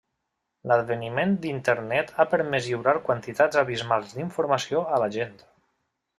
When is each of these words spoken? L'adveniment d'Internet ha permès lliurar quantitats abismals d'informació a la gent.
L'adveniment 0.69 1.35
d'Internet 1.43 2.09
ha 2.15 2.25
permès 2.31 2.71
lliurar 2.71 2.97
quantitats 3.11 3.61
abismals 3.65 4.17
d'informació 4.19 4.83
a 4.97 5.03
la 5.07 5.13
gent. 5.21 5.39